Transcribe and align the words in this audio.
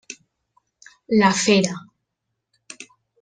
La 1.19 1.29
fera: 1.31 1.75